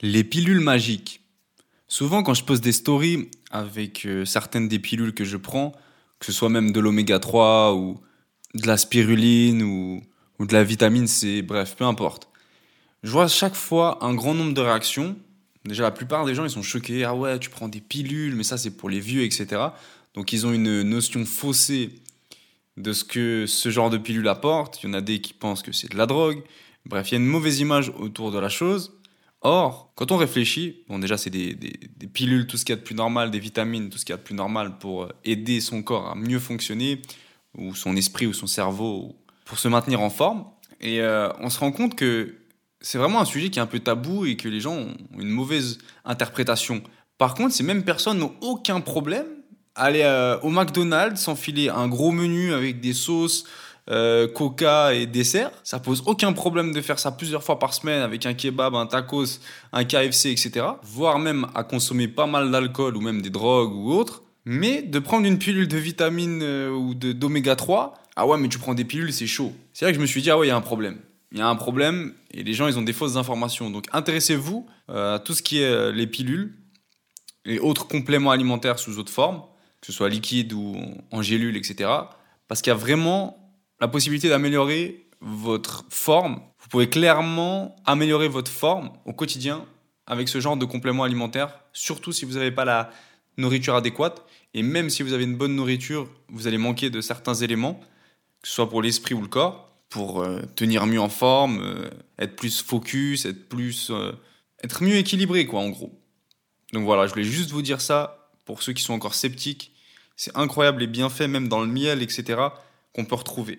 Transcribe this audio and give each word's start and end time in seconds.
Les 0.00 0.24
pilules 0.24 0.60
magiques. 0.60 1.20
Souvent, 1.86 2.22
quand 2.22 2.34
je 2.34 2.44
pose 2.44 2.60
des 2.60 2.72
stories 2.72 3.30
avec 3.50 4.04
euh, 4.06 4.24
certaines 4.24 4.68
des 4.68 4.78
pilules 4.78 5.14
que 5.14 5.24
je 5.24 5.36
prends, 5.36 5.72
que 6.18 6.26
ce 6.26 6.32
soit 6.32 6.48
même 6.48 6.72
de 6.72 6.80
l'oméga 6.80 7.20
3 7.20 7.74
ou 7.74 8.00
de 8.54 8.66
la 8.66 8.76
spiruline 8.76 9.62
ou, 9.62 10.02
de 10.40 10.52
la 10.52 10.64
vitamine 10.64 11.06
C, 11.06 11.42
bref, 11.42 11.76
peu 11.76 11.84
importe. 11.84 12.28
Je 13.02 13.10
vois 13.10 13.28
chaque 13.28 13.54
fois 13.54 14.04
un 14.04 14.14
grand 14.14 14.34
nombre 14.34 14.54
de 14.54 14.60
réactions. 14.60 15.16
Déjà, 15.64 15.84
la 15.84 15.90
plupart 15.90 16.24
des 16.24 16.34
gens, 16.34 16.44
ils 16.44 16.50
sont 16.50 16.62
choqués. 16.62 17.04
Ah 17.04 17.14
ouais, 17.14 17.38
tu 17.38 17.48
prends 17.48 17.68
des 17.68 17.80
pilules, 17.80 18.34
mais 18.34 18.44
ça, 18.44 18.58
c'est 18.58 18.76
pour 18.76 18.90
les 18.90 19.00
vieux, 19.00 19.22
etc. 19.22 19.62
Donc, 20.14 20.32
ils 20.32 20.46
ont 20.46 20.52
une 20.52 20.82
notion 20.82 21.24
faussée 21.24 21.90
de 22.76 22.92
ce 22.92 23.04
que 23.04 23.46
ce 23.46 23.70
genre 23.70 23.90
de 23.90 23.98
pilule 23.98 24.28
apporte. 24.28 24.82
Il 24.82 24.86
y 24.86 24.90
en 24.90 24.94
a 24.94 25.00
des 25.00 25.20
qui 25.20 25.32
pensent 25.32 25.62
que 25.62 25.72
c'est 25.72 25.90
de 25.90 25.96
la 25.96 26.06
drogue. 26.06 26.42
Bref, 26.84 27.10
il 27.10 27.14
y 27.14 27.16
a 27.16 27.20
une 27.20 27.26
mauvaise 27.26 27.60
image 27.60 27.92
autour 27.98 28.32
de 28.32 28.38
la 28.38 28.48
chose. 28.48 28.92
Or, 29.46 29.92
quand 29.94 30.10
on 30.10 30.16
réfléchit, 30.16 30.84
bon 30.88 30.98
déjà 30.98 31.18
c'est 31.18 31.28
des, 31.28 31.54
pilules, 32.14 32.46
tout 32.46 32.56
ce 32.56 32.64
qu'il 32.64 32.72
y 32.72 32.78
a 32.78 32.80
de 32.80 32.84
plus 32.84 32.94
normal, 32.94 33.30
des 33.30 33.38
vitamines, 33.38 33.90
tout 33.90 33.98
ce 33.98 34.04
qu'il 34.06 34.14
y 34.14 34.14
a 34.14 34.16
de 34.16 34.22
plus 34.22 34.34
normal 34.34 34.78
pour 34.78 35.08
aider 35.22 35.60
son 35.60 35.82
corps 35.82 36.08
à 36.08 36.14
mieux 36.14 36.38
fonctionner, 36.38 37.02
ou 37.56 37.74
son 37.74 37.94
esprit 37.94 38.26
ou 38.26 38.32
son 38.32 38.46
cerveau, 38.46 39.14
pour 39.44 39.58
se 39.58 39.68
maintenir 39.68 40.00
en 40.00 40.08
forme. 40.08 40.46
Et 40.80 41.02
euh, 41.02 41.28
on 41.40 41.50
se 41.50 41.60
rend 41.60 41.72
compte 41.72 41.94
que 41.94 42.36
c'est 42.80 42.96
vraiment 42.96 43.20
un 43.20 43.26
sujet 43.26 43.50
qui 43.50 43.58
est 43.58 43.62
un 43.62 43.66
peu 43.66 43.80
tabou 43.80 44.24
et 44.24 44.36
que 44.36 44.48
les 44.48 44.60
gens 44.60 44.76
ont 44.76 44.96
une 45.18 45.28
mauvaise 45.28 45.78
interprétation. 46.06 46.82
Par 47.18 47.34
contre, 47.34 47.54
ces 47.54 47.62
mêmes 47.62 47.84
personnes 47.84 48.18
n'ont 48.18 48.34
aucun 48.40 48.80
problème 48.80 49.26
aller 49.74 50.02
euh, 50.04 50.38
au 50.40 50.48
McDonald's, 50.48 51.20
s'enfiler 51.20 51.68
un 51.68 51.88
gros 51.88 52.12
menu 52.12 52.54
avec 52.54 52.80
des 52.80 52.92
sauces, 52.94 53.44
euh, 53.90 54.28
coca 54.28 54.94
et 54.94 55.06
dessert. 55.06 55.50
Ça 55.62 55.78
pose 55.78 56.02
aucun 56.06 56.32
problème 56.32 56.72
de 56.72 56.80
faire 56.80 56.98
ça 56.98 57.12
plusieurs 57.12 57.42
fois 57.42 57.58
par 57.58 57.74
semaine 57.74 58.02
avec 58.02 58.26
un 58.26 58.34
kebab, 58.34 58.74
un 58.74 58.86
tacos, 58.86 59.40
un 59.72 59.84
KFC, 59.84 60.30
etc. 60.30 60.66
Voire 60.82 61.18
même 61.18 61.46
à 61.54 61.64
consommer 61.64 62.08
pas 62.08 62.26
mal 62.26 62.50
d'alcool 62.50 62.96
ou 62.96 63.00
même 63.00 63.22
des 63.22 63.30
drogues 63.30 63.74
ou 63.74 63.92
autres. 63.92 64.22
Mais 64.46 64.82
de 64.82 64.98
prendre 64.98 65.26
une 65.26 65.38
pilule 65.38 65.68
de 65.68 65.78
vitamine 65.78 66.40
euh, 66.42 66.70
ou 66.70 66.94
d'oméga 66.94 67.56
3, 67.56 67.94
ah 68.16 68.26
ouais, 68.26 68.38
mais 68.38 68.48
tu 68.48 68.58
prends 68.58 68.74
des 68.74 68.84
pilules, 68.84 69.12
c'est 69.12 69.26
chaud. 69.26 69.52
C'est 69.72 69.86
là 69.86 69.90
que 69.90 69.96
je 69.96 70.02
me 70.02 70.06
suis 70.06 70.20
dit, 70.22 70.30
ah 70.30 70.38
ouais, 70.38 70.46
il 70.46 70.50
y 70.50 70.52
a 70.52 70.56
un 70.56 70.60
problème. 70.60 70.98
Il 71.32 71.38
y 71.38 71.42
a 71.42 71.48
un 71.48 71.56
problème 71.56 72.14
et 72.30 72.42
les 72.42 72.52
gens, 72.52 72.68
ils 72.68 72.78
ont 72.78 72.82
des 72.82 72.92
fausses 72.92 73.16
informations. 73.16 73.70
Donc 73.70 73.86
intéressez-vous 73.92 74.66
à 74.88 75.18
tout 75.24 75.34
ce 75.34 75.42
qui 75.42 75.60
est 75.60 75.92
les 75.92 76.06
pilules 76.06 76.54
et 77.44 77.58
autres 77.58 77.88
compléments 77.88 78.30
alimentaires 78.30 78.78
sous 78.78 78.98
autre 78.98 79.10
forme 79.10 79.42
que 79.84 79.92
ce 79.92 79.98
soit 79.98 80.08
liquide 80.08 80.54
ou 80.54 80.74
en 81.10 81.20
gélule, 81.20 81.58
etc. 81.58 81.90
Parce 82.48 82.62
qu'il 82.62 82.70
y 82.70 82.74
a 82.74 82.78
vraiment 82.78 83.43
la 83.84 83.88
possibilité 83.88 84.30
d'améliorer 84.30 85.06
votre 85.20 85.84
forme. 85.90 86.40
Vous 86.58 86.68
pouvez 86.70 86.88
clairement 86.88 87.76
améliorer 87.84 88.28
votre 88.28 88.50
forme 88.50 88.90
au 89.04 89.12
quotidien 89.12 89.66
avec 90.06 90.30
ce 90.30 90.40
genre 90.40 90.56
de 90.56 90.64
complément 90.64 91.04
alimentaire, 91.04 91.60
surtout 91.74 92.10
si 92.10 92.24
vous 92.24 92.32
n'avez 92.32 92.50
pas 92.50 92.64
la 92.64 92.90
nourriture 93.36 93.74
adéquate. 93.74 94.24
Et 94.54 94.62
même 94.62 94.88
si 94.88 95.02
vous 95.02 95.12
avez 95.12 95.24
une 95.24 95.36
bonne 95.36 95.54
nourriture, 95.54 96.08
vous 96.30 96.46
allez 96.46 96.56
manquer 96.56 96.88
de 96.88 97.02
certains 97.02 97.34
éléments, 97.34 97.74
que 98.40 98.48
ce 98.48 98.54
soit 98.54 98.70
pour 98.70 98.80
l'esprit 98.80 99.14
ou 99.14 99.20
le 99.20 99.28
corps, 99.28 99.76
pour 99.90 100.22
euh, 100.22 100.40
tenir 100.56 100.86
mieux 100.86 101.00
en 101.00 101.10
forme, 101.10 101.60
euh, 101.60 101.90
être 102.18 102.36
plus 102.36 102.62
focus, 102.62 103.26
être 103.26 103.50
plus, 103.50 103.90
euh, 103.90 104.12
être 104.62 104.82
mieux 104.82 104.96
équilibré, 104.96 105.44
quoi, 105.44 105.60
en 105.60 105.68
gros. 105.68 105.92
Donc 106.72 106.86
voilà, 106.86 107.06
je 107.06 107.12
voulais 107.12 107.24
juste 107.24 107.50
vous 107.50 107.60
dire 107.60 107.82
ça 107.82 108.30
pour 108.46 108.62
ceux 108.62 108.72
qui 108.72 108.82
sont 108.82 108.94
encore 108.94 109.14
sceptiques 109.14 109.74
c'est 110.16 110.36
incroyable 110.36 110.80
les 110.80 110.86
bienfaits, 110.86 111.28
même 111.28 111.48
dans 111.48 111.60
le 111.60 111.66
miel, 111.66 112.02
etc., 112.02 112.40
qu'on 112.94 113.04
peut 113.04 113.16
retrouver. 113.16 113.58